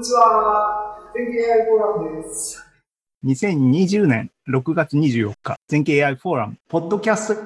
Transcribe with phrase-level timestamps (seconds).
[0.00, 0.98] にちは。
[1.14, 2.64] 全景 AI フォーラムです。
[3.22, 7.42] 2020年6月24日、全景 AI フォーラム、ポッドキャスト、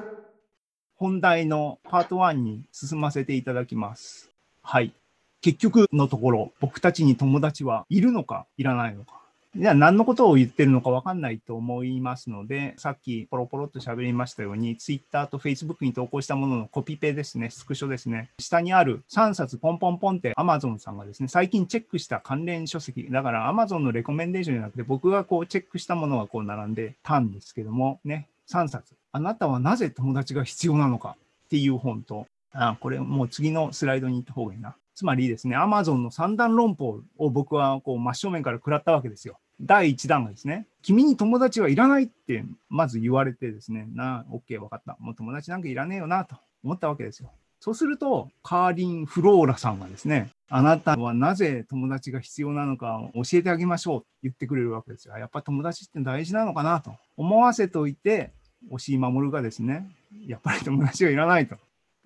[0.95, 4.31] 本題のパート1に進ませていただきます。
[4.61, 4.93] はい。
[5.41, 9.24] 結局のところ、僕たちに友達はいるのか、いらないのか。
[9.57, 18.29] じゃあ何のことを言ってるのかわかんないと思いますので、さっきポロポロっと喋りましたように、Twitter と Facebook に投稿したもののコピペですね、スクショですね。
[18.37, 28.93] 下にある3冊ポンポンポンって Amazon さんがですね、最近チェックした関連書籍、だから Amazon のレコメンデーションじゃなくて、僕がこうチェックしたものがこう並んでたんですけども、ね、3冊。
[29.13, 34.75] あなたはなぜ友達が必要なのかっていう本と、あ、これもう次のスライドに行った方がいいな。
[34.95, 39.37] つまりですね、Amazon の三段論法を僕はこう真正面から食らったわけですよ。
[39.61, 44.97] 第1弾がですね、君に友達はいらないってまず言われてですね、な、OK、分かった。
[44.99, 47.31] もう友達なんかいらねえよなと思ったわけですよ。
[47.59, 55.17] そうすると、カーリン・フローラさんがですね、あなたはなぜ友達が必要なのか教えてあげましょうって言ってくれるわけですよ。
[55.17, 58.31] やっぱ友達って大事なのかなと思わせといて、
[58.69, 59.89] 押井守がですね、
[60.27, 61.55] やっぱり友達はいらないと。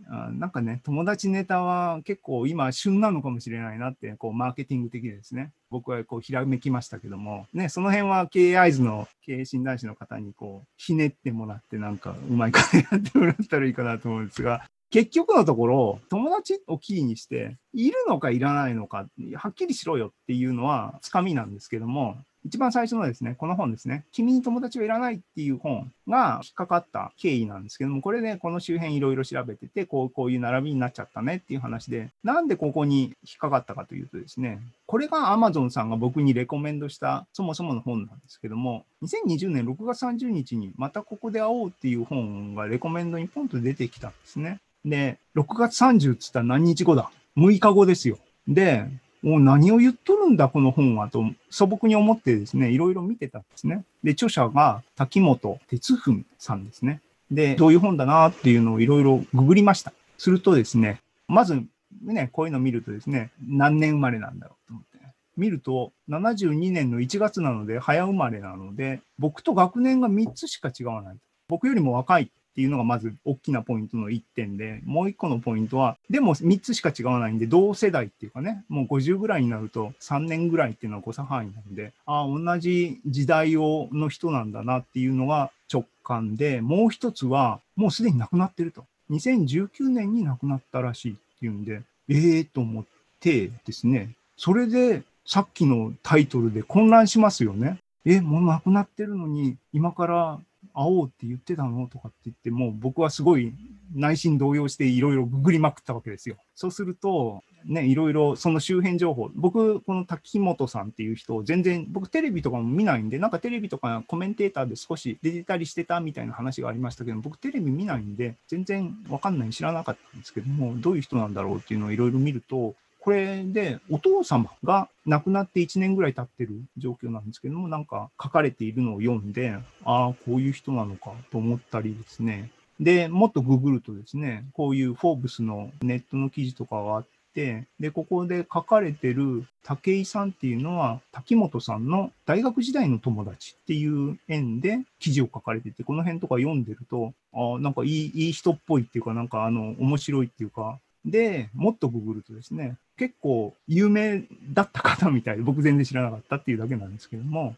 [0.08, 22.17] あなんかね、友達ネタは結構今旬なのかもしれないなって、こう、マーケティング的でですね、僕はこう、ひらめきましたけども、ね、その辺は経営合図の経営診断士の方にこう、ひねってもらって、なんか、うまい金やってもらったらいいかなと思うんですが、結局のところ、友達をキーにして、いるのかいらないのか、はっきりしろよっていうのは、つかみなんですけども、
[22.50, 44.59] 一番最初のですね、この本ですね、君に友達はいらないっていう本が引っかかった経緯なんですけども、これで、この周辺いろいろ調べてて、こう、こういう並びになっちゃったねっていう話で、なんでここに引っかかったかというとですね、これが Amazon さんが僕にレコメンドしたそもそもの本なんですけども、2020年6月30日にまたここで会おうっていう本がレコメンドにポンと出てきたんですね。
[44.83, 48.17] で、6月30って言ったら何日後だ ?6 日後ですよ。
[48.47, 48.88] で、
[49.22, 53.84] もう何を言っとるんだ、この本は、と素朴に思ってですね、いろいろ見てたんですね。
[54.03, 57.02] で、著者が滝本哲文さんですね。
[57.30, 59.93] で、どういう本だなっていうのをいろいろググりました。
[60.17, 61.64] するとですね、まず
[62.04, 71.17] ね、こういうの見るとですね、何年生まれなんだろうと思って、ね、見ると、72年の1月なので、早生まれなので、僕と学年が3つしか違わない。
[71.48, 88.83] 僕よりも若いっていうのがまず大きなポイントの1点で、もう1個のポイントは、でも3つしか違わないんで、同世代っていうかね、もう50ぐらいになると3年ぐらいっていうのは誤差範囲なんで、ああ、同じ時代をの人なんだなっていうのが直感で、もう一つは、もうすでに亡くなってると。
[89.09, 92.83] 2019年に亡くなったらしいっていうんで、ええー、と思っ
[93.21, 97.77] てですね、それでさっきのタイトルで混乱しますよね。
[98.03, 100.39] え、もう亡くなってるのに、今から
[100.80, 103.54] 会おうって言ってたのとかって言って、もう僕はすごい
[103.94, 106.38] 内心動揺していろいろググりまくったわけですよ。
[106.56, 132.51] そうすると、ね、いろいろその周辺情報、僕、この滝本さんっていう人、全然、僕テレビとかも見ないんで、なんかテレビとかコメンテーターで少し出てたりしてたみたいな話がありましたけど、僕テレビ見ないんで、全然わかんない、知らなかったんですけども、どういう人なんだろうっていうのをいろいろ見ると、これでお父様が亡くなって1年ぐらい経ってる状況なんですけども、なんか書かれているのを読んで、ああ、こういう人なのかと思ったりですね。
[132.80, 157.56] で、もっとググるとですね、こういうフォーブスのネットの記事とかがあって、で、ここで書かれてる武井さんっていうのは、滝本さんの大学時代の友達っていう縁で記事を書かれてて、この辺とか読んでると、ああ、なんかいいいい人っぽいっていうか、なんかあの、面白いっていうか、で、もっとググるとですね、結構有名だった方みたいで、僕全然知らなかったっていうだけなんですけども、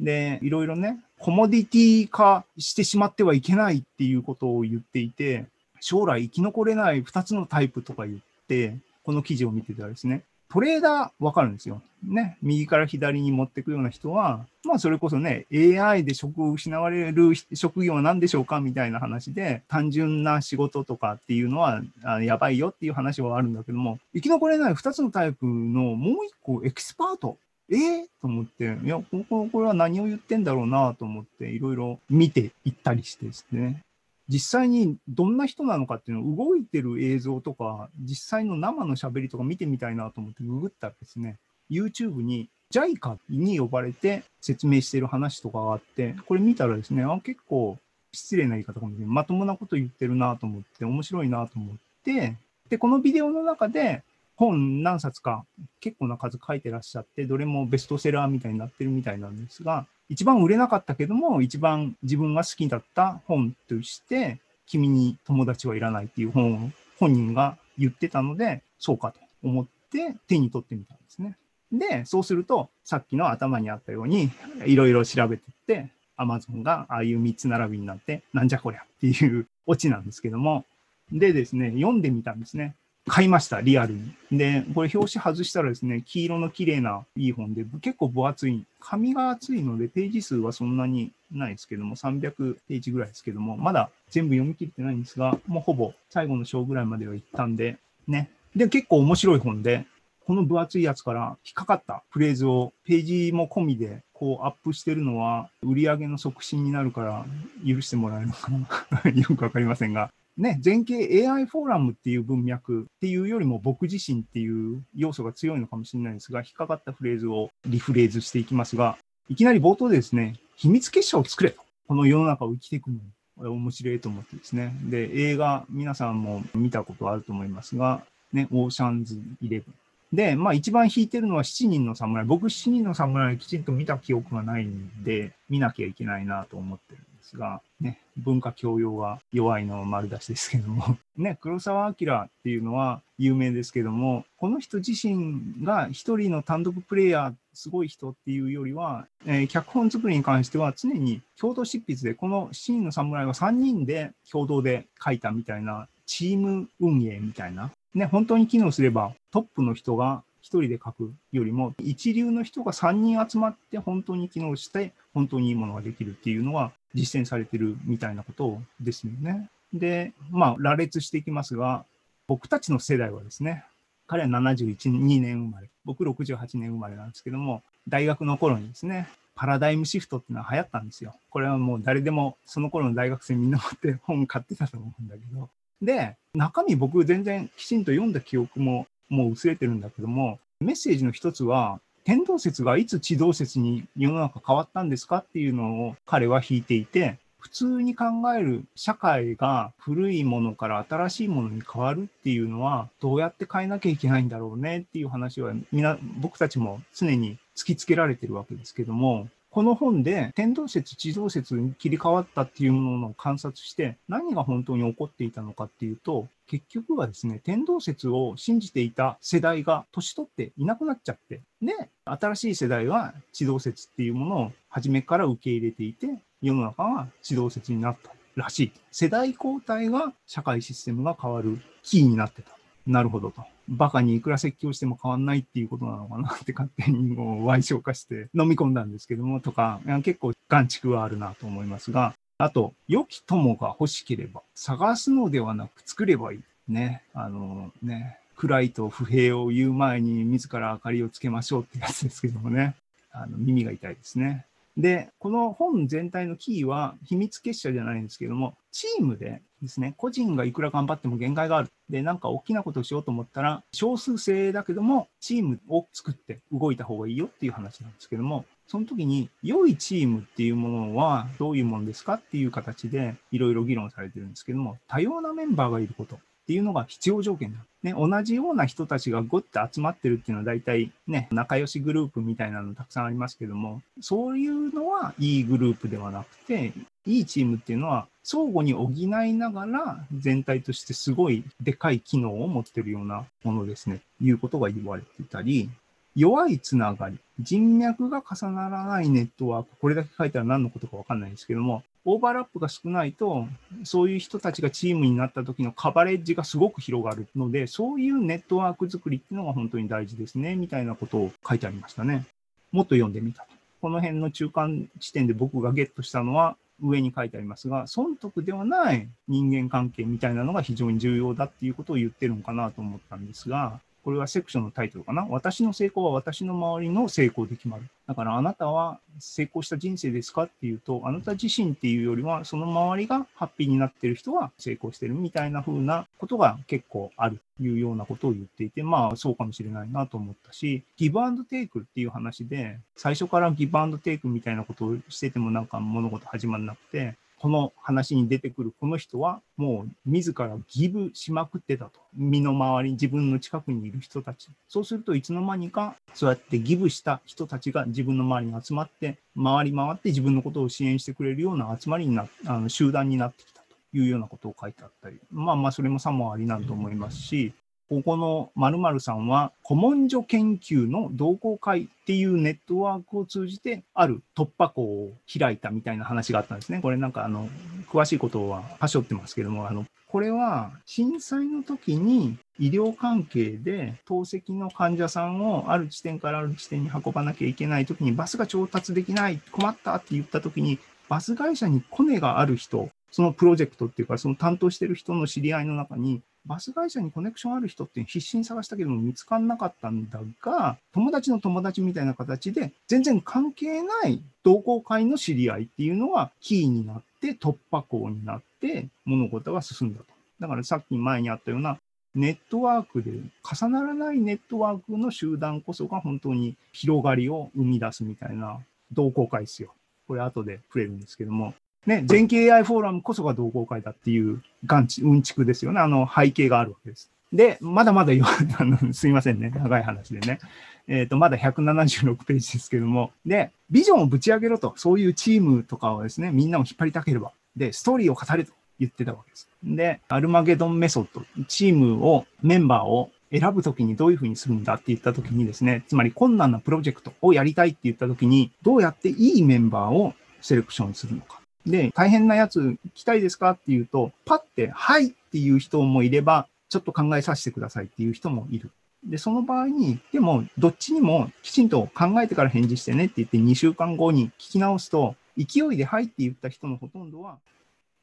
[0.00, 5.46] で、いろいろね、コモディティ化してしまってはいけないっていうことを言っていて、
[5.80, 11.80] 将来生き残れない2つのタイプとか言って、この記事を見てたらですね、トレーダーわかるんですよ。
[12.06, 12.36] ね。
[12.42, 21.80] 右から左に持っていくような人は、まあそれこそね、AI で職を失われる職業は何でしょうかみたいな話で、単純な仕事とかっていうのは
[22.20, 27.38] やばいよっていう話はあるんだけども、生き残れない2つのタイプのもう1個エキスパート。
[27.70, 33.82] えー、と思って、いや、こここれは何を言ってんだろうなと思って、いろいろ見ていったりしてですね。
[34.28, 41.38] 実際にどんな人なのかっていうのを動いてる映像とか、実際の生の喋りとか見てみたいなと思ってググったらですね、
[41.70, 47.78] YouTube に JICA に呼ばれて説明してる話とかがあって、これ見たらですね、あ結構
[48.12, 49.08] 失礼な言い方かもしれない。
[49.08, 52.36] まともなこと言ってるなと思って、面白いなと思って、
[52.68, 54.02] で、このビデオの中で
[54.36, 55.44] 本何冊か
[55.80, 66.70] 結構な数書いてらっしゃって、どれもベストセラーみたいになってるみたいなんですが、一番売れなかったけども、一番自分が好きだった本として、君に友達はいらないっていう本を
[67.00, 71.38] 本人が言ってたので、そうかと思って手に取ってみたんですね。
[71.72, 74.30] で、そうすると、さっきの頭にあったように、
[74.66, 75.88] いろいろ調べてって、
[76.18, 80.66] Amazon がああいう3つ並びになって、なんじゃこりゃっていうオチなんですけども、
[81.10, 82.74] でですね、読んでみたんですね。
[83.08, 84.12] 買いました、リアルに。
[84.30, 88.64] で、これ表紙外したらですね、黄色の綺麗ないい本で、結構分厚い。
[88.80, 98.30] 紙が厚いので、ページ数はそんなにないですけども、300ページぐらいですけども、まだ全部読み切ってないんですが、もうほぼ最後の章ぐらいまでは行ったんで、ね。
[98.54, 99.86] で、結構面白い本で、
[100.24, 107.26] この分厚いやつから引っかかったフレーズをページも込みでこうアップしてるのは売り上げの促進になるから
[107.66, 110.10] 許してもらえるのかな よくわかりませんが。
[110.38, 118.96] ね、全景 AI フォーラムっていう文脈っていうよりも僕自身っていう要素が強いのかもしれないですが、引っかかったフレーズをリフレーズしていきますが、
[119.28, 121.62] いきなり冒頭でですね、秘密結社を作れと。
[121.86, 123.00] この世の中を生きていくのに
[123.48, 124.74] 面白いと思ってですね。
[124.84, 128.02] で、映画皆さんも見たことあると思いますが、
[128.32, 129.74] ね、オーシャンズイレブン。
[130.16, 132.24] で、まあ一番引いてるのは7人の侍。
[132.24, 169.48] 僕7人の侍きちんと見た記憶がないんで、見なきゃいけないなと思ってるんが、ね、文化教養が弱いのは丸出しですけども、 ね、黒澤明っていうのは有名ですけども、この人自身が一人の単独プレイヤー、すごい人っていうよりは、えー脚本作りに関しては常に共同執筆で、この7人の侍は3人で共同で書いたみたいな、チーム運営みたいな、ね、本当に機能すればトップの人が一人で書くよりも、一流の人が3人集まって本当に機能して、本当にいいものができるっていうのが実践されてるみたいなことですよね。
[169.72, 171.84] で、まあ、羅列していきますが、
[172.26, 173.64] 僕たちの世代はですね、
[174.06, 181.14] 彼は71、2年生まれ、僕68年生まれなんですけども、大学の頃にですね、パラダイムシフトっていうのは流行ったんですよ。
[181.30, 185.48] これはもう誰でもその頃の大学生みんな持って本買ってたと思うんだけど。
[185.80, 198.04] で、中身僕全然きちんと読んだ記憶ももう薄れてるんだけども、メッセージの一つは、天動説がいつ地動説に世の中変わったんですかっていうのを彼は引いていて、普通に考
[198.34, 205.82] える社会が古いものから新しいものに変わるっていうのはどうやって変えなきゃいけないんだろうねっていう話はみ
[206.20, 221.74] 僕たちも常に突きつけられてるわけですけどもこの本で天動説地動説に切り替わったっていうものを観察して何が本当に起こっていたのかっていうと結局はですね天動説を信じていた世代が年取っていなくなっちゃってで
[222.06, 226.06] 新しい世代は地動説っていうものを初めから受け入れていて
[226.40, 228.72] 世の中は地動説になったらしい。
[228.90, 232.61] 世代交代が社会システムが変わるキーになってた。
[232.86, 233.44] なるほどと。
[233.68, 246.40] バカにいくら説教しても変わんないっていうことなのかなって勝手にもう歪償化して飲み込んだんですけどもとか、結構眼蓄はあるなと思いますが、あと、良き友が欲しければ、探すのではなく作ればいい。
[246.68, 247.02] ね。
[247.14, 252.74] あのね、暗いと不平を言う前に自ら明かりをつけましょうってやつですけどもね。
[253.12, 254.46] あの耳が痛いですね。
[254.76, 261.68] で、この本全体のキーは秘密結社じゃないんですけども、チームでですね、個人がいくら頑張っても限界がある。
[261.90, 276.18] で、なんか大きなことをしようと思ったら、少数制だけども、チームを作って動いた方がいいよっていう話なんですけども、その時に、良いチームっていうものはどういうものですかっていう形でいろいろ議論されてるんですけども、多様なメンバーがいること。
[276.42, 277.58] っていうのが必要条件だ。
[277.82, 286.72] ね、同じような人たちがごって集まってるっていうのは大体ね、仲良しグループみたいなのたくさんありますけども、そういうのはいいグループではなくて、
[287.06, 294.00] いいチームっていうのは相互に補いながら全体としてすごいでかい機能を持ってるようなものですね。
[294.20, 295.68] いうことが言われてたり、
[296.14, 303.46] 弱いつながり、人脈が重ならないネットワーク、これだけ書いたら何のことかわかんないですけども、オーバーラップが少ないと、
[303.84, 312.26] そういう人たちがチームになった時のカバレッジがすごく広がるので、そういうネットワーク作りっていうのが本当に大事ですね、みたいなことを書いてありましたね。
[312.72, 313.48] もっと読んでみたと。
[313.80, 325.26] この辺の中間地点で僕がゲットしたのは、上に書いてありますが、損得ではない人間関係みたいなのが非常に重要だっていうことを言ってるのかなと思ったんですが、これはセクションのタイトルかな？
[325.30, 327.84] 私の成功は私の周りの成功で決まる。
[328.08, 330.44] だからあなたは成功した人生ですか？
[330.44, 351.98] っていうと、あなた自身っていうよりは、その周りがハッピーになってる人は成功してるみたいな風なことが結構あるというようなことを言っていて、まあそうかもしれないなと思ったし、ギブアンドテイクっていう話で、最初からギブアンドテイクみたいなことをしててもなんか物事始まらなくて、この話に出てくるこの人はもう自らギブしまくってたと。
[352.14, 354.48] 身の回り、自分の近くにいる人たち。
[354.68, 365.18] そうするといつの間にかそうやってギブした人たちが自分の周りに集まって、回り回って自分のことを支援してくれるような集まりになあの集団になってきたというようなことを書いてあったり。
[365.32, 367.52] まあまあそれもさもありなんと思いますし、
[367.92, 376.80] ここの〇〇さんは古文書研究の同好会っていうネットワークを通じてある突破口を開いたみたいな話があったんですね。
[376.80, 377.50] これなんかあの、
[377.90, 390.78] 詳しいことははしょってますけども、あの、これは震災の時に医療関係で透析の患者さんをある地点からある地点に運ばなきゃいけない時にバスが調達できない、困ったって言った時に
[391.10, 410.06] バス会社にコネがある人、そのプロジェクトっていうか、その担当してる人の知り合いの中に、バス会社にコネクションある人って必死に探したけども見つからなかったんだが、友達の友達みたいな形で、全然関係ない同好会の知り合いっていうのがキーになって突破口になって物事が進んだと。
[410.40, 411.78] だからさっき前にあったような
[412.14, 418.58] ネットワークで重ならないネットワークの集団こそが本当に広がりを生み出すみたいな
[418.90, 419.72] 同好会ですよ。
[420.08, 421.54] これ後で触れるんですけども。
[421.86, 425.80] ね、全景 AI フォーラムこそが同好会だっていう眼地、うんちくですよね。
[425.80, 427.10] あの背景があるわけです。
[427.32, 428.12] で、まだまだ
[428.58, 429.50] あのすいませんね。
[429.50, 430.38] 長い話でね。
[430.86, 433.10] えっ、ー、と、まだ176ページですけども。
[433.24, 434.74] で、ビジョンをぶち上げろと。
[434.76, 437.32] そういうチームとかをですね、みんなを引っ張りたければ。
[437.56, 439.48] で、ストーリーを語れと言ってたわけです。
[439.64, 451.41] で、アルマゲドンメソッド、チームを、メンバーを選ぶときにどういうふうにするんだって言ったときにですね、つまり困難なプロジェクトをやりたいって言ったときに、どうやっていいメンバーをセレクションするのか。
[451.66, 458.70] で、大変なやつ行きたいですかっていうと、パッて、はいっていう人もいれば、ちょっと考えさせてくださいっていう人もいる。
[459.04, 467.38] で、その場合に、でも、どっちにもきちんと考えてから返事してねって言って2週間後に聞き直すと、勢いではいって言った人のほとんどは、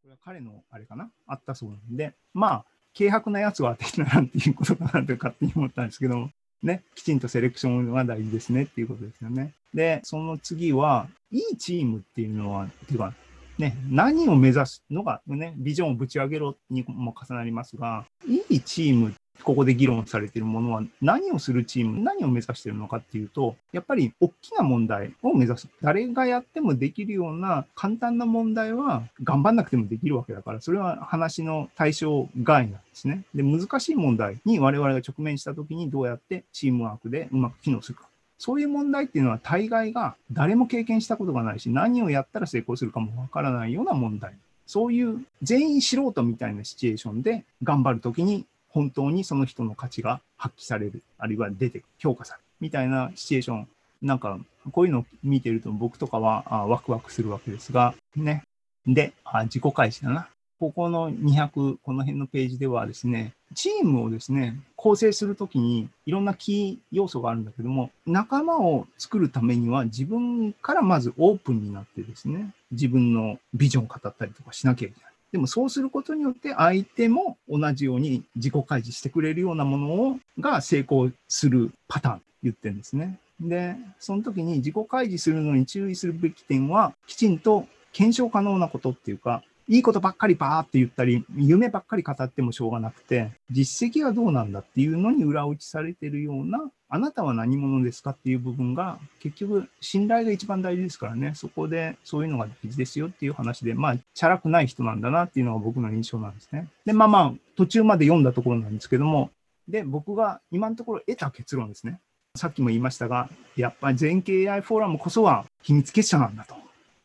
[0.02, 1.10] これは彼のあれかな？
[1.28, 2.66] あったそうなんで、まあ、
[2.98, 6.30] 軽薄なやつは当てならんっていうことかなと勝手に思ったんですけど
[6.64, 9.54] ね、きちんとセレクションが大事ですねっていうことですよね。
[9.74, 13.14] で、その次は、いいチームっていうのは、っていうか、
[13.60, 19.14] ね、何を目指すのが、ね、ビジョンをぶち上げろにも重なりますが、いいチーム、
[19.44, 25.68] ここで議論されているものは何をするチーム、何を目指しているのかっていうと、やっぱり大きな問題を目指す。
[25.82, 33.24] 誰がやってもできるような簡単な問題は頑張んなくてもできるわけだから、それは話の対象外なんですね。
[33.36, 38.09] で、難しい問題に我々が直面したときにどうやってチームワークでうまく機能するか。
[38.40, 44.34] そういう問題っていうのは大概が誰も経験したことがないし、何をやったら成功するかもわからないような問題。
[44.66, 53.68] そういう全員素人みたいなシチュエーションで頑張るときに本当にその人の価値が発揮される、あるいは出て評価されるみたいなシチュエーション。
[54.02, 54.40] なんか、
[54.72, 58.44] こういうのを見てると僕とかはあワクワクするわけですが、ね。
[58.88, 60.30] で、あ自己開示だな。
[60.60, 75.12] ここの200、この辺のページではですね、チームをですね、構成するときにいろんなキー要素があるんだけども、仲間を作るためには自分からまずオープンになってですね、自分のビジョンを語ったりとかしなきゃいけない。
[75.32, 83.20] でもそうすることによって相手も同じように自己開示してくれるようなものをが成功するパターン言ってるんですね。
[83.40, 106.68] で、その時に自己開示するのに注意するべき点は、きちんと検証可能なことっていうか、いいことばっかりバーって言ったり、夢ばっかり語ってもしょうがなくて、実績はどうなんだっていうのに裏打ちされてるような、あなたは何者ですかっていう部分が、結局、信頼が一番大事ですからね、そこでそういうのが大事ですよっていう話で、まあ、チャラくない人なんだなっていうのが僕の印象なんですね。
[106.88, 109.30] で、まあまあ、途中まで読んだところなんですけども、
[109.68, 112.00] で、僕が今のところ得た結論ですね。
[112.36, 116.56] さっきも言いましたが、やっぱり全景 AI フォーラムこそは秘密結社なんだと。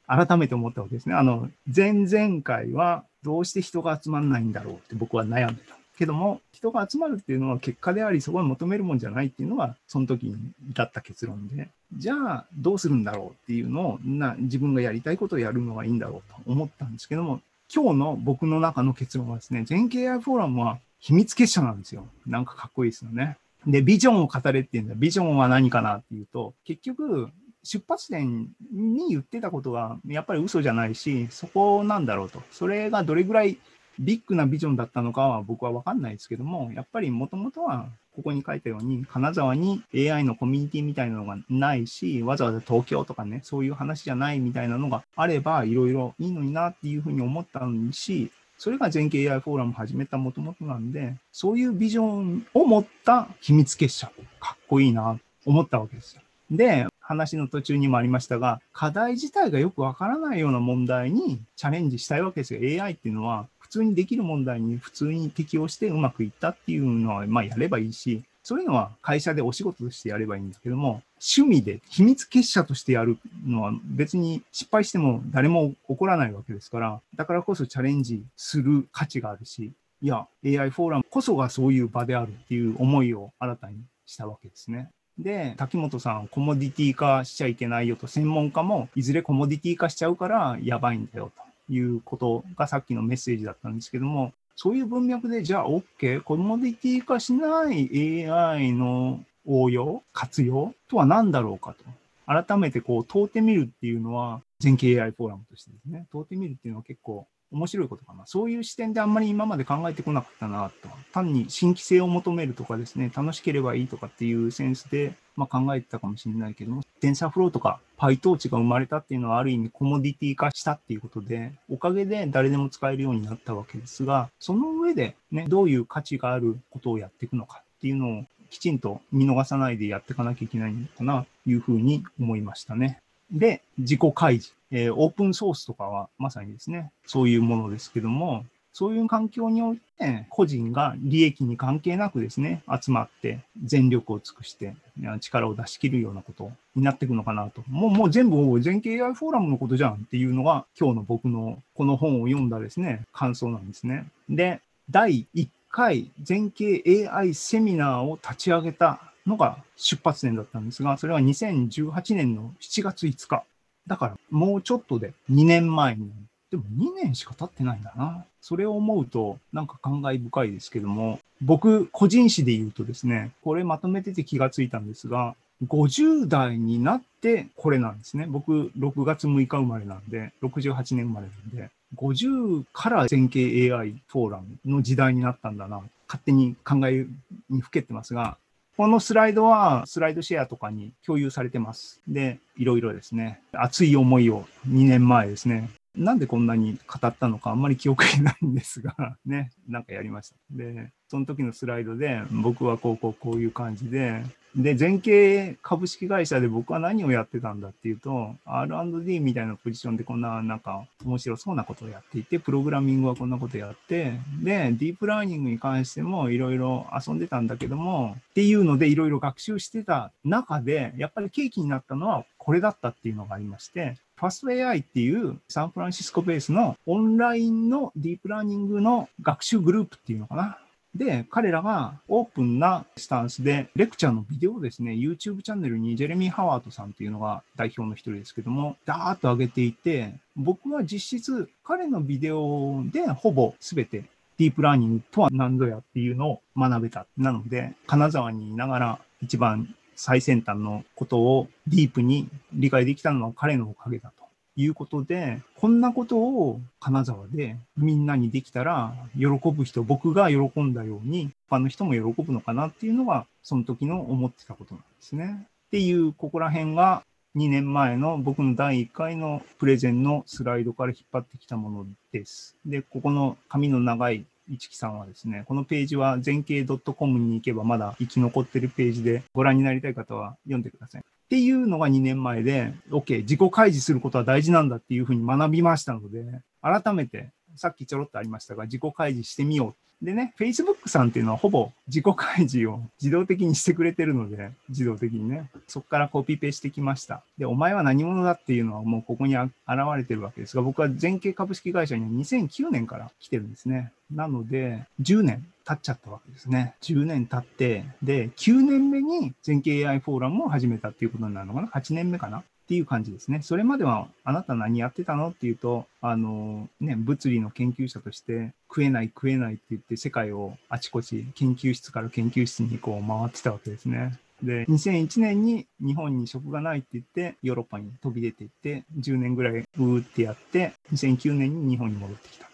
[0.07, 1.15] 改めて思ったわけですね。
[1.15, 5.77] あの、前々回はどうして人が集まらないんだろうって僕は悩んでた。
[5.97, 10.37] けども、人が集まるっていうのは結果であり、そこに求めるもんじゃないっていうのが、その時に
[10.71, 17.41] 至った結論で、じゃあどうするんだろうっていうのをな、自分がやりたいことをやるのがいいんだろうと思ったんですけども、
[17.73, 22.07] 今日の僕の中の結論はですね、全景 AI フォーラムは秘密結社なんですよ。
[22.27, 23.37] なんかかっこいいですよね。
[23.67, 24.95] で、ビジョンを語れっていうんだ。
[24.97, 27.31] ビジョンは何かなっていうと、結局、
[27.65, 32.43] 出発点に言ってたことはやっぱり嘘じゃないし、そこなんだろうと。
[32.53, 33.59] それがどれぐらい
[33.99, 47.61] ビッグなビジョンだったのかは僕は分かんないですけども、やっぱりもともとはここに書いたように、金沢に AI のコミュニティみたいなのがないし、わざわざ東京とかね、そういう話じゃないみたいなのがあれば、いろいろいいのになっていうふうに思った
[47.93, 56.23] し、それが全景 AI フォーラム始めたもともとなんで、そういうビジョンを持った秘密結社、かっこいいなと、思ったわけですよ。
[56.51, 62.83] で、話の途中にもありましたが、課題自体がよくわからないような問題にチャレンジしたいわけですよ。
[62.83, 84.91] AI っていうのは、普通にできる問題に普通に適応してうまくいったっていうのは、まあやればいいし、そういうのは会社でお仕事としてやればいいんだけども、趣味で秘密結社としてやるのは別に失敗しても誰も怒らないわけですから、だからこそチャレンジする価値があるし、いや、AI フォーラムこそがそういう場であるっていう思いを新たにしたわけですね。
[85.19, 91.31] で、滝本さん、コモディティ化しちゃいけないよと、専門家もいずれコモディティ化しちゃうからやばいんだよ
[91.69, 101.85] ということがさっきのメッセージだったんですけども、そういう文脈で、じゃあ OK、コモディティ化しない AI の応用、活用とは何だろうかと。
[102.27, 108.27] 改めてこう問うてみるっていうのは、全景 AI フォーラムとしてですね、問うてみるっていうのは結構面白いことかな。
[108.27, 110.89] そういう視点であんまり今まで考えてこなかったなと。
[111.13, 133.01] 単に新規性を求めるとかですね、楽しければいいとかっていうセンスで、まあ、考えてたかもしれないけども、テンサーフローとか PyTorch が生まれたっていうのはある意味コモディティ化したっていうことで、おかげで誰でも使えるようになったわけですが、その上でね、どういう価値があることをやっていくのかっていうのをきちんと見逃さないでやっていかなきゃいけないのかなというふうに思いましたね。
[133.31, 134.55] で、自己開示。
[134.71, 144.75] えー、オープンソースとかはまさにですね、そういうものですけども、そういう環境において、個人が利益に関係なくですね、集まって全力を尽くして
[145.21, 147.63] 力を出し切るようなことになっていくのかなと。
[147.69, 154.07] もうもう全部全景 AI フォーラムのことじゃんっていうのが今日の僕のこの本を読んだですね、感想なんですね。
[154.29, 163.45] で、第1回全景 AI セミナーを立ち上げたのが出発点だったんですが、それは2018年の7月5日。
[163.87, 166.11] だからもうちょっとで2年前に、
[166.51, 168.25] でも2年しか経ってないんだな。
[168.41, 175.35] それを思うとなんか感慨深いですけども、僕個人誌で言うとですね、これまとめてて気がついたんですが、
[175.67, 178.27] 50代になってこれなんですね。
[178.27, 185.81] 僕6月6日生まれなんで、68年生まれなんで、50から全景 AI フォーラムの時代になったんだな。
[186.07, 187.07] 勝手に考え
[187.49, 188.37] にふけてますが、
[188.77, 192.03] このスライドはスライドシェアとかに共有されてます。
[192.09, 200.37] で、いろいろですね、熱い思いを2年前ですね、なんでこんなに語ったのかあんまり記憶にないんですが、 ね、なんかやりました。
[200.51, 204.25] で、その時のスライドで僕はこうこうこういう感じで、
[204.57, 230.59] で、全景株式会社で僕は何をやってたんだっていうと、R&D みたいなポジションでこんななんか面白そうなことをやっていて、プログラミングはこんなことやって、で、ディープラーニングに関してもいろいろ遊んでたんだけども、っていうのでいろいろ学習してた中で、やっぱり契機になったのはこれだったっていうのがありまして、ファスト AI っていうサンフランシスコベースのオンラインのディープラーニングの学習グループっていうのかな。
[230.95, 244.05] で、彼らがオープンなスタンスで、レクチャーのビデオをですね、YouTube チャンネルにジェレミー・ハワードさんっていうのが代表の一人ですけども、ダーッと上げていて、僕は実質彼のビデオでほぼ全て
[244.39, 247.07] ディープラーニングとは何ぞやっていうのを学べた。
[247.17, 254.25] なので、金沢にいながら一番最先端のことをディープに理解できたのは彼のおかげだと。
[254.57, 265.49] いうことで、こんなことを金沢でみんなにできたら、喜ぶ人、僕が喜んだように、他の人も喜ぶのかなっていうのが、その時の思ってたことなんですね。
[265.67, 267.03] っていう、ここら辺が
[267.37, 272.57] 2年前の僕の第1回のプレゼンのスライドから引っ張ってきたものです。
[272.65, 281.01] で、ここの紙の長い市木さんはですね、このページは全景 .com に行けばまだ生き残ってるページでご覧になりたい方は読んでください。
[281.01, 286.25] っていうのが2年前で、OK、自己開示することは大事なんだっていうふうに学びましたので、
[286.61, 297.23] 改めて、さっきちょろっとありましたが、自己開示してみようでね、Facebook さんっていうのはほぼ自己開示を自動的にしてくれてるので、自動的にね、そこからコピペしてきました。
[297.39, 299.51] で、お前は何者だっていうのはもうここに現
[299.97, 303.93] れてるわけですが、僕は全景株式会社に2009年から来てるんですね。
[304.11, 306.75] なので、10年経っちゃったわけですね。
[306.83, 312.41] 10年経って、で、9年目に全景 AI フォーラムを始めたっていうことになるのかな ?8 年目かな？
[312.41, 313.41] っていう感じですね。
[313.43, 315.29] それまではあなた何やってたの？
[315.29, 324.19] っていうと、あの、ね、物理の研究者として食えない食えないって言って世界をあちこち研究室から研究室にこう回ってたわけですね。
[324.43, 332.51] で、2001年に日本に職がないって言って、ヨーロッパに飛び出ていって、10年ぐらいうーってやって、2009年に日本に戻ってきたと。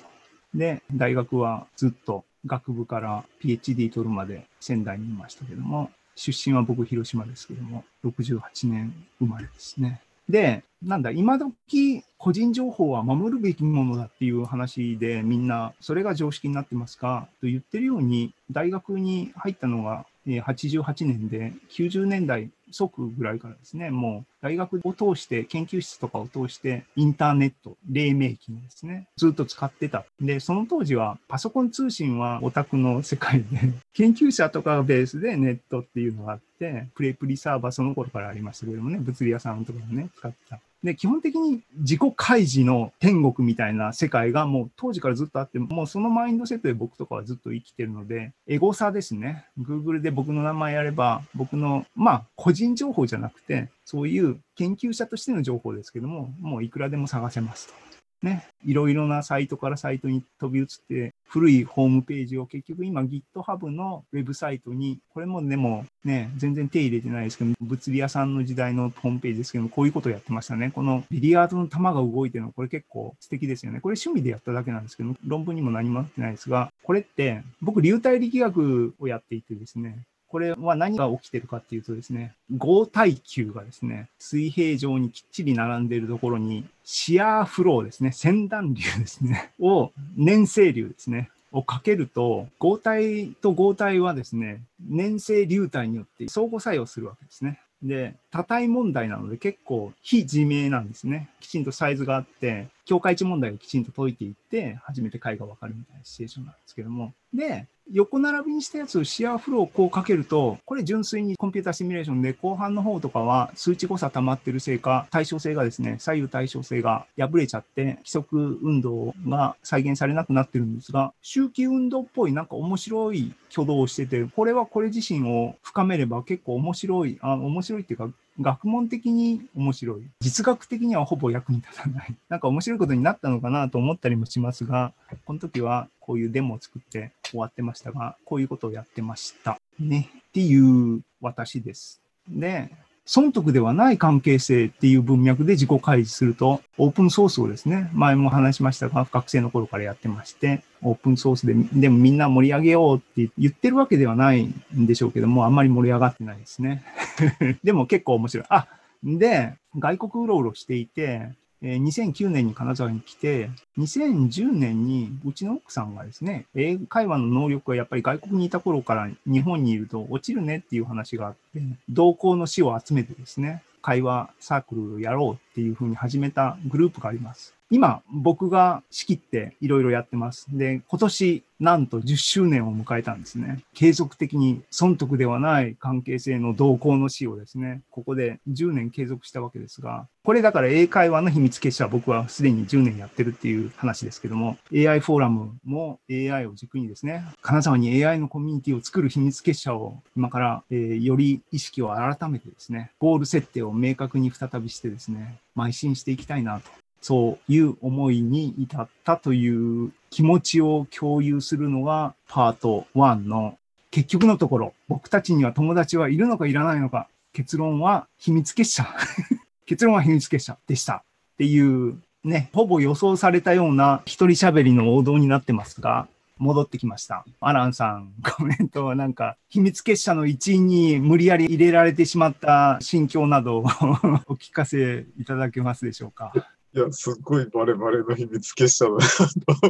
[0.54, 10.02] で、大学はずっと学部から PhD 取るまで仙台にいましたけども、出身は僕、広島ですけども、68年生まれですね。
[10.30, 17.28] で、なんだ、今時個人情報は守るべきものだっていう話でみんなそれが常識になってますか？
[17.40, 30.04] と言ってるように大学に入ったのが88年で90年代即ぐらいからですね、もう大学を通して、研究室とかを通して、インターネット、黎明期にですね、ずっと使ってた。
[30.20, 33.46] で、その当時はパソコン通信はオタクの世界で、
[33.94, 40.60] 研究者とかがベースでネットっていうのがあって、プレプリサーバーその頃からありましたけどもね、物理屋さんとかがね、使ってた。
[40.82, 49.44] で、基本的に自己開示の天国みたいな世界がもう当時からずっとあって、もうそのマインドセットで僕とかはずっと生きてるので、エゴサですね。
[49.60, 57.90] Google で僕の名前やれば、僕の、まあ、個人人情報じゃなくて、そういう研究者としての情報ですけども、もういくらでも探せますと。
[58.22, 70.70] ね、いろいろなサイトからサイトに飛び移って、古いホームページを結局今 GitHub のウェブサイトに、これもでもね、全然手入れてないですけど、物理屋さんの時代のホームページですけども、こういうことをやってましたね。
[70.70, 73.80] このビリヤードの球が動いてるの、これ結構素敵ですよね。
[73.80, 79.98] これ趣味でやっただけなんですけど、論文にも何もなってないですが、これって僕流体力学をやっていてですね、
[80.30, 97.58] これは何が起きてるかっていうとですね、合体球がですね、水平状にきっちり並んでいるところに、シアーフローですね、先端流ですね、を、粘性流ですね、をかけると、合体と合体はですね、粘性流体によって相互作用するわけですね。
[97.82, 101.28] で、多体問題なので結構非自明なんですね。
[101.40, 107.14] きちんとサイズがあって、境界値問題をきちんと解いていって、初めて解がわかるみたいなシチュエーションなんですけども。
[107.32, 130.02] で、横並びにしたやつをシェアフローをこうかけると、これ純粋にコンピュータシミュレーションで後半の方とかは数値誤差溜まってるせいか、対称性がですね、左右対称性が破れちゃって、規則運動が再現されなくなってるんですが、周期運動っぽいなんか面白い挙動をしてて、これはこれ自身を深めれば結構面白い、あ面白いっていうか、学問的に面白い。
[130.20, 132.14] 実学的にはほぼ役に立たない。
[132.28, 134.92] なんか面白いことになったのかなと思ったりもしますが、
[135.26, 139.58] この時はこういうデモを作って終わってましたが、こういうことをやってました。
[139.78, 140.10] ね。
[140.28, 142.00] っていう私です。
[142.28, 142.70] で、
[143.12, 156.84] 損得ではない関係性っていう文脈で自己開示すると、オープンソースをですね、前も話しましたが、学生の頃からやってまして、オープンソースで、でもみんな盛り上げようって言ってるわけではないんでしょうけども、あんまり盛り上がってないですね。
[157.64, 158.46] でも結構面白い。
[158.48, 158.68] あ、
[159.02, 161.30] で、外国うろうろしていて、
[161.62, 177.54] 2009年に金沢に来て、2010年にうちの奥さんがですね、英会話の能力がやっぱり外国にいた頃から日本にいると落ちるねっていう話があって、同行の死を集めてですね、会話サークルをやろうっていうふうに始めたグループがあります。
[177.70, 180.46] 今、僕が仕切っていろいろやってます。
[180.50, 183.60] で、今年、なんと10周年を迎えたんですね。
[183.74, 213.56] 継続的に損得ではない関係性の同行の死をですね、ここで10年継続したわけですが、これだから英会話の秘密結社は僕はすでに10年やってるっていう話ですけども、AI フォーラムも AI を軸にですね、金沢に AI のコミュニティを作る秘密結社を今から、えーより意識を改めてですね、ゴール設定を明確に再びしてですね、邁進していきたいなとそういう思いに至ったという気持ちを共有するのがパート1の
[213.90, 218.86] 結局のところ、僕たちには友達はいるのかいらないのか、結論は秘密結社。
[219.66, 220.96] 結論は秘密結社でした。
[220.96, 221.02] っ
[221.38, 226.06] ていうね、ほぼ予想されたような一人喋りの王道になってますが、
[226.38, 227.24] 戻ってきました。
[227.40, 233.58] アランさん、コメントはなんか、秘密結社の一員に無理やり入れられてしまった心境など
[234.26, 236.32] お聞かせいただけますでしょうか？
[236.72, 239.00] いや、すっごいバレバレの秘密結社だな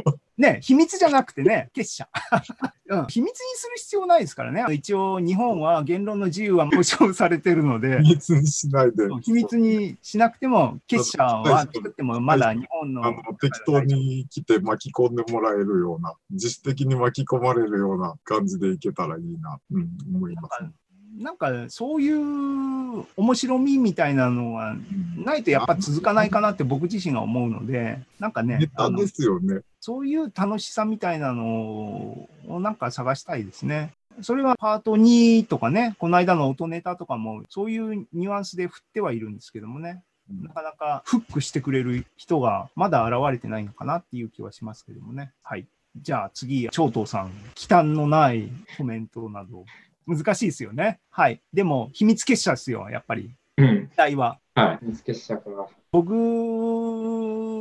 [0.03, 0.19] と。
[0.37, 2.07] ね、秘密じゃなくてね、結社。
[2.89, 4.65] うん、秘密にする必要ないですからね。
[4.71, 9.07] 一応、日本は言論の自由は保障されてるので秘、密にしないで。
[9.21, 13.03] 秘密にしなくても、結社は作ってもまだ日本の。
[13.03, 20.71] あの適当に来て巻き込んでもらえるような、自主的に巻き込まれるような感じでいけたらいいな、うん、思います、ね。
[21.21, 24.75] なんかそういう面白みみたいなのは
[25.15, 29.61] ないとやっぱ続かないかなって僕自身が思うので、なんかね、ネタですよね。
[29.79, 33.93] そういう楽しさみたいなのをなんか探したいですね。
[34.21, 45.31] それはパート2とかね、この間の音ネタとかもそういうニュアンスで振ってはいるんですけどもね、なかなかフックしてくれる人がまだ現れてないのかなっていう気はしますけどもね。
[45.43, 45.67] はい。
[45.97, 49.65] じゃあ次、長東さん、忌憚のないコメントなど、
[50.07, 50.99] 難しいですよね。
[51.09, 51.41] はい。
[51.53, 53.35] でも、秘密結社ですよ、やっぱり。
[53.57, 53.87] うん。
[53.87, 54.39] 期待は。
[54.55, 54.77] はい。
[54.81, 55.43] 秘密結社か。
[55.91, 56.13] 僕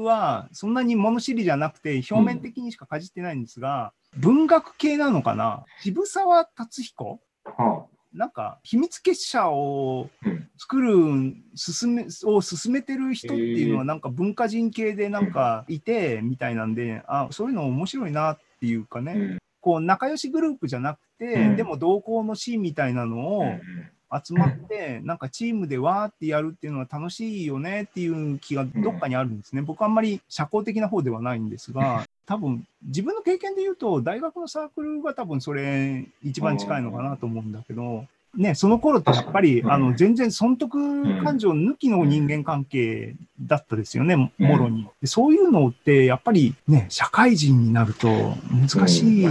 [0.05, 7.21] はそんなに物知りじゃなくて表面的にしかかじってないんですが、文学系なのかな渋沢達彦？
[7.45, 19.03] はなんか秘密結社をうん作る進めを進めてる人っていうのはなんか文化人系でなんかいてみたいなんであそういうの面白いなっていうかあ。
[19.03, 19.39] ね、うん。
[19.61, 21.57] こう仲良しグループじゃなくて、うん。
[21.57, 23.61] でも同行のシーンみたいなのを、うん
[24.13, 29.63] 集まって、なんかチームでわーってやるっていうのは楽しいよねっていう気がどっかにあるんですね。
[29.63, 38.05] 僕あんまり社交的な方ではないんですが、多分自分の経験で言うと、大学のサークルが多分それ一番近いのかなと思うんだけど、
[38.37, 39.73] ね、その頃ってやっぱり、うん。
[39.73, 44.89] あの全然損得感情抜きの人間関係だったですよね、もろに。
[45.01, 48.09] でそういうのって、やっぱりね、社会人になると
[48.51, 49.27] 難しい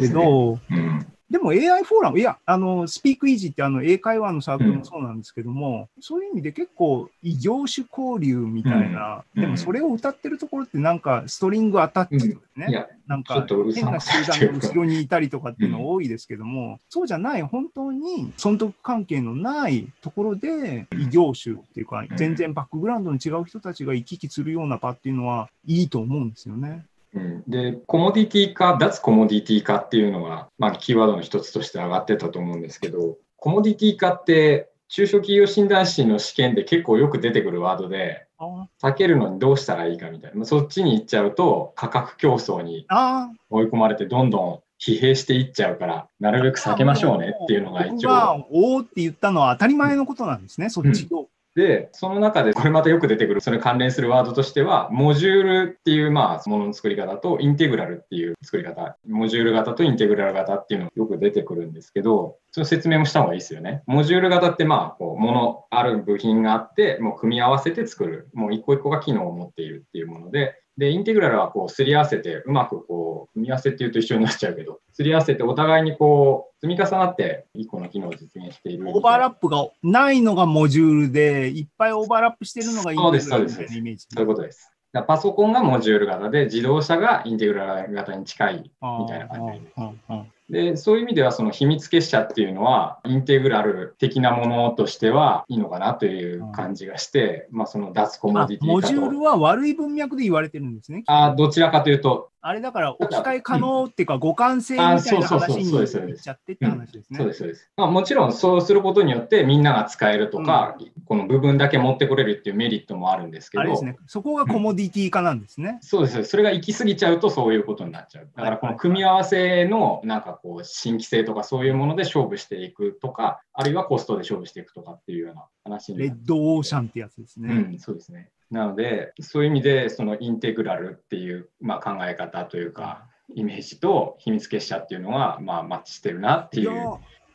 [0.00, 0.08] け。
[0.08, 9.40] ど、うんでも AI フォーラム、いや、あの、スピークイージーってあの英会話のサークルもそうなんですけども、そういう意味で結構異業種交流みたいな、うん。
[9.40, 12.66] でもそれを歌ってるところってなんかストリングアタッチですね。
[12.68, 26.86] いや、なんか変な集団が後ろにいたりとかっていうの多いですけども、そうじゃない、本当に損得関係のないところで異業種っていうか、全然バックグラウンドの違う人たちが行き来するような場っていうのはいいと思うんですよね。
[27.14, 48.46] うんで、コモディティ化、脱コモディティ化っていうのが、まあ、キーワードの一つとして上がってたと思うんですけど、コモディティ化って、中小企業診断士の試験で結構よく出てくるワードで、あ避けるのにどうしたらいいかみたいな、まあそっちに行っちゃうと、価格競争にあ追い込まれて、どんどん疲弊していっちゃうから、なるべく避けましょうねっていうのが一僕が応。
[48.50, 51.28] おーって言ったのは当たり前のことなんですね、そっちを。
[51.56, 63.82] で、その中で、これまたよく出てくる、それ関連するワードとしては、モジュールっていう、まあ、ものの作り方と、インテグラルっていう作り方、モジュール型とインテグラル型っていうのがよく出てくるんですけど、その説明もした方がいいですよね。
[63.86, 68.28] モジュール型って、まあ、こう、もの、ある部品があって、もう組み合わせて作る。
[68.32, 78.88] もう一個一個が機能を持っているっていうもので、で、インテグラルはこう、すり合わせて、うまくこう、組み合わせっていうと一緒になっちゃうけど、すり合わせてお互いにこう、積み重なって、一個の機能を実現している。
[78.88, 84.06] オーバーラップがないのがモジュールで、いっぱいオーバーラップしてるのがインテグラルみたいなイメージ。
[84.10, 84.72] そういうことです。
[85.06, 88.72] パソコンがモジュール型で、自動車がインテグラル型に近い。
[88.80, 99.22] みたいな感じあーうんうんで、そういう意味では、その秘密結社っていうのは、インテグラル的なものとしてはいいのかなという感じがして、まあ、その脱コモあディティ化モジュールと。
[99.22, 101.04] は悪い文脈で言われてるんですね。
[101.06, 107.18] あどちらかというと、あれだから置き換え可能っていうか、互換性みあたいな話にいっちゃってって話ですね。
[107.18, 107.70] そうです、そうです。
[107.76, 113.96] まあ、もちろんそうすることによってみんなが使えるとか、この部分だけ持ってこれるっていうメリットもあるんですけど、あれですね。
[114.06, 115.78] そこがコモディティ化なんですね。
[115.82, 116.24] そうです。
[116.24, 118.28] それが行き過ぎちゃうとそういうことになっちゃう。
[118.34, 127.54] だからこの組み合わせのなんかこう新規性とかそういうもので勝負していくとか、あるいはコストで勝負していくとかっていうような話にレッドオーシャンってやつですね。
[127.54, 128.30] うん、そうですね。
[128.50, 136.70] なので、そういう意味で、そのインテグラルっていう、まあ、考え方というか、イメージと秘密結社っていうのは、まあ、マッチしてるなっていう。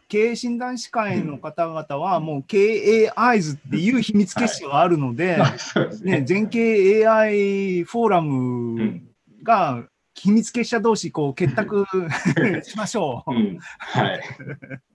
[0.08, 5.38] 経営診断士会の方々は、もう経営アイズっていう秘密結社があるので。
[6.26, 9.08] 全経 AI フォーラうムん
[9.42, 11.86] が秘密結社同士こう結託
[12.64, 13.32] しましょう。
[13.32, 14.22] うん、はい。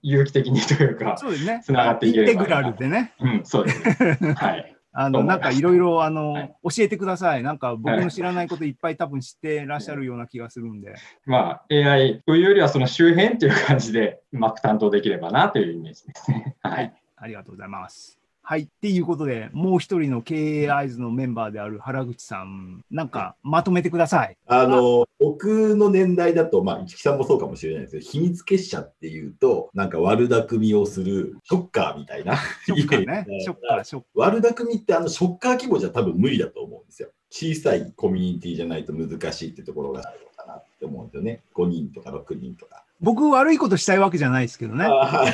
[0.01, 1.61] 有機的にというか、そうですね。
[1.63, 3.13] つながってイいければンテグラルでね。
[3.19, 4.33] うん、そうですね。
[4.33, 4.75] はい。
[4.93, 7.43] あの、ないんかいろいろ、あの、はい教えてください。
[7.43, 10.95] なんか僕はいの知らないこといっぱい多分知ってらっしゃるような気がするんで。
[11.25, 16.57] まあ、AI というよりは、その周辺という感じで、うまく担当できればなというイメージですね。
[16.61, 16.93] はい。
[17.15, 18.20] ありがとうございます。
[18.43, 18.61] はい。
[18.61, 24.37] っていうことで、もう一人の経営アイズのメンバーである原口さん、なんかまとめてください。
[24.47, 32.35] あの、僕の年代だと、まあ、市木さんもそうかもしれないですけど、秘密結社っていうと、なんか悪巧みをするショッカーみたいな。
[32.65, 33.25] ショッカーね。
[33.41, 37.09] ショッカー、ショッカ悪巧みってあのショッカー規模じゃ多分無理だと思うんですよ。
[37.29, 41.41] 小さいコミュニティじゃないと難しいってところがあるのかなって思うんですよね。
[41.55, 42.83] 5人とか6人とか。
[43.01, 44.85] 僕悪いことしたいわけじゃないですけどね。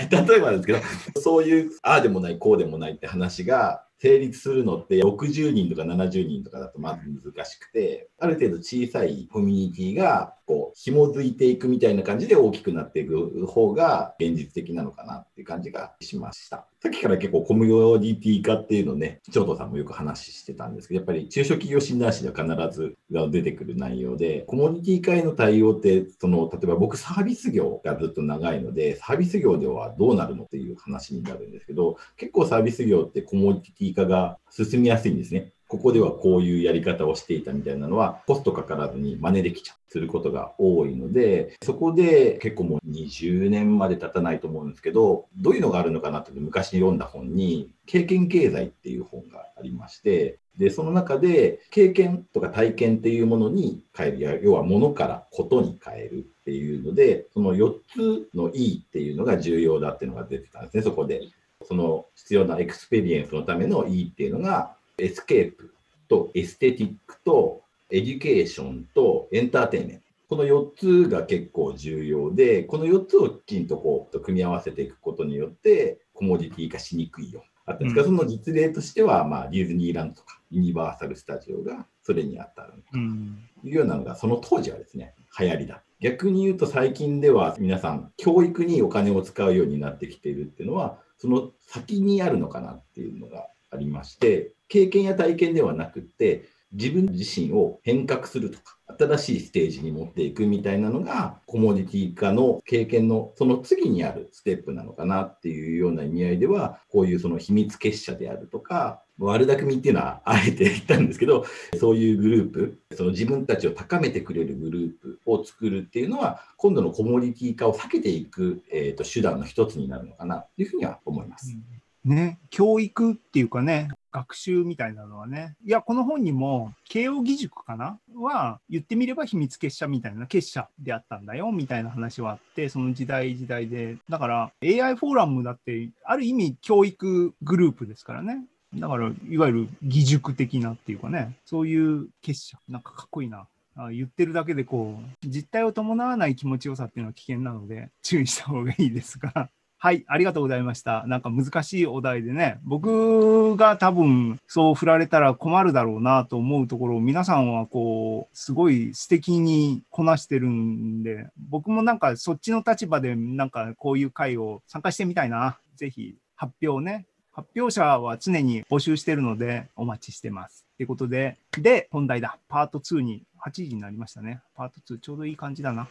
[0.10, 0.80] 例えばですけど、
[1.22, 16.68] そういう、ああでもない、こうでもないって話が成立するのって、60人とか70人とかだとまず難しくて、ある程度小さいコミュニティが、こう、紐づいていくみたいな感じで大きくなっていく方が現実的なのかなっていう感じがしました。
[16.80, 22.96] さっきから結構コミュニティ化っていうのね、長藤さんもよく話してたんですけど、やっぱり中小企業診断士では必ず
[23.32, 35.52] 出てくる内容で、コミュニティ化への対応って、その、例えば僕サービス業がずっと長いので、サービス業ではどうなるのっていう話になるんですけど、結構サービス業ってコモディティ化が進みやすいんですね。
[35.68, 61.22] ここではこういうやり方をしていたみたいなのは、コストかからずに真似できちゃう、することが多いので、そこで結構もう20年まで経たないと思うんですけど、どういうのがあるのかなって昔読んだ本に、経験経済っていう本がありまして、で、その中で経験とか体験っていうものに変える、要は物からことに変えるっていうので、その4つの E っていうのが重要だっていうのが出てたんですね、そこで。
[61.68, 65.74] その必要なエクスペリエンスのための E っていうのが、エスケープ
[66.08, 70.04] とエステティックとエデュケーションとエンターテインメント。
[70.30, 77.44] この4つが結構重要で、この4つをきちんとこう組み合わせていくことによって、コモディティ化しにくいよ。
[77.66, 83.40] あったんですけど、その実例としては、まあ、ディズニーランドとかユニバーサル・スタジオがそれにあったうん。
[83.62, 85.84] というようなのが、その当時はですね、流行りだ。
[86.00, 111.46] 逆に言うと最近では皆さん、教育にお金を使うようになってきているっていうのは、その先にあるのかなっていうのがありまして、経験や体験ではなくって、自分自身を変革するとか、新しいステージに持っていくみたいなのが、コモディティ化の経験のその次にあるステップなのかなっていうような意味合いでは、こういうその秘密結社であるとか、悪巧みっていうのはあえて言ったんですけど、
[111.80, 121.58] そういうグループ、その自分たちを高めてくれるグループを作るっていうのは、今度のコモディティ化を避けていく、えー、と手段の一つになるのかなというふうには思います。
[122.06, 138.46] ね、教育っていうかね、学習みたいなのはね、いや、この本にも、慶応義塾かなは、言ってみれば秘密結社みたいな、結社であったんだよ、みたいな話はあって、その時代時代で、だから AI フォーラムだって、ある意味教育グループですからね。
[138.76, 143.48] だから、いわゆる義塾的なっていうかね、そういう結社、なんかかっこいいな。
[143.80, 149.50] あ言ってるだけでこう、実態を伴わない気持ちよさっていうのは危険なので、注意した方がいいですが。
[149.80, 151.06] はい、ありがとうございました。
[151.06, 165.60] なんか難しいお題でね、僕が多分そう振られたら困るだろうなと思うところを皆さんはこう、すごい素敵にこなしてるんで、僕もなんかそっちの立場でなんかこういう会を参加してみたいな。
[165.76, 167.06] ぜひ発表ね。
[167.38, 170.66] 発表者は常に募集してるのでお待ちしてます。
[170.76, 172.40] ということで、で、本題だ。
[172.50, 174.42] パート2に8時になりましたね。
[174.56, 175.86] パート2ちょうどいい感じだな。